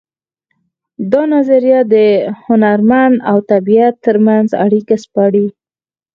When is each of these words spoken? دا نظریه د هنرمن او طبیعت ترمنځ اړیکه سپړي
دا 1.11 1.21
نظریه 1.35 1.79
د 1.93 1.95
هنرمن 2.45 3.11
او 3.29 3.37
طبیعت 3.51 3.95
ترمنځ 4.05 4.47
اړیکه 4.65 4.95
سپړي 5.03 5.47